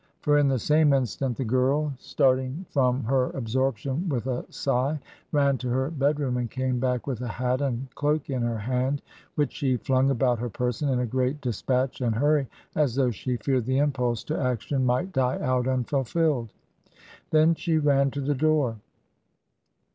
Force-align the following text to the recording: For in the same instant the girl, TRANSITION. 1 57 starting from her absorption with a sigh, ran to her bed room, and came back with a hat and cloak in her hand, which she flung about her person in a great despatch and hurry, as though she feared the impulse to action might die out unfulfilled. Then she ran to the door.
For 0.21 0.39
in 0.39 0.47
the 0.47 0.57
same 0.57 0.93
instant 0.93 1.37
the 1.37 1.45
girl, 1.45 1.89
TRANSITION. 1.89 1.93
1 2.33 2.35
57 2.65 2.65
starting 2.65 2.65
from 2.71 3.03
her 3.03 3.25
absorption 3.37 4.09
with 4.09 4.25
a 4.25 4.43
sigh, 4.51 4.99
ran 5.31 5.59
to 5.59 5.69
her 5.69 5.91
bed 5.91 6.19
room, 6.19 6.37
and 6.37 6.49
came 6.49 6.79
back 6.79 7.05
with 7.05 7.21
a 7.21 7.27
hat 7.27 7.61
and 7.61 7.87
cloak 7.93 8.27
in 8.27 8.41
her 8.41 8.57
hand, 8.57 9.03
which 9.35 9.53
she 9.53 9.77
flung 9.77 10.09
about 10.09 10.39
her 10.39 10.49
person 10.49 10.89
in 10.89 11.01
a 11.01 11.05
great 11.05 11.39
despatch 11.39 12.01
and 12.01 12.15
hurry, 12.15 12.47
as 12.73 12.95
though 12.95 13.11
she 13.11 13.37
feared 13.37 13.65
the 13.67 13.77
impulse 13.77 14.23
to 14.23 14.41
action 14.41 14.83
might 14.87 15.11
die 15.13 15.39
out 15.39 15.67
unfulfilled. 15.67 16.49
Then 17.29 17.53
she 17.53 17.77
ran 17.77 18.09
to 18.09 18.21
the 18.21 18.33
door. 18.33 18.77